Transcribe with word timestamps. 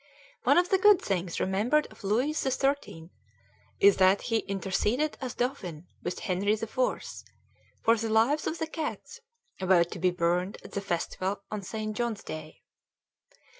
One 0.45 0.57
of 0.57 0.69
the 0.69 0.79
good 0.79 0.99
things 0.99 1.39
remembered 1.39 1.85
of 1.91 2.03
Louis 2.03 2.33
XIII 2.33 3.11
is 3.79 3.97
that 3.97 4.21
he 4.23 4.39
interceded 4.39 5.15
as 5.21 5.35
Dauphin 5.35 5.85
with 6.01 6.21
Henri 6.21 6.53
IV 6.53 6.71
for 6.71 7.95
the 7.95 8.09
lives 8.09 8.47
of 8.47 8.57
the 8.57 8.65
cats 8.65 9.19
about 9.59 9.91
to 9.91 9.99
be 9.99 10.09
burned 10.09 10.57
at 10.63 10.71
the 10.71 10.81
festival 10.81 11.43
on 11.51 11.61
St. 11.61 11.95
John's 11.95 12.23
Day. 12.23 12.63